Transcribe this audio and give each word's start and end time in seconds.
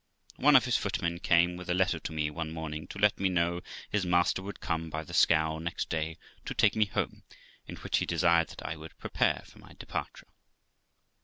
One 0.37 0.55
of 0.55 0.65
his 0.65 0.77
footmen 0.77 1.19
came 1.19 1.57
with 1.57 1.69
a 1.69 1.75
letter 1.75 1.99
to 1.99 2.11
me 2.11 2.31
one 2.31 2.49
morning, 2.49 2.87
to 2.87 2.97
let 2.97 3.19
me 3.19 3.29
know 3.29 3.61
his 3.91 4.03
master 4.03 4.41
would 4.41 4.59
come 4.59 4.89
by 4.89 5.03
the 5.03 5.13
scow 5.13 5.59
next 5.59 5.89
day 5.89 6.17
to 6.45 6.55
take 6.55 6.75
me 6.75 6.85
home, 6.85 7.21
in 7.67 7.75
which 7.75 7.99
he 7.99 8.07
desired 8.07 8.47
that 8.47 8.65
I 8.65 8.77
would 8.77 8.97
prepare 8.97 9.43
for 9.45 9.59
my 9.59 9.73
departure. 9.77 10.33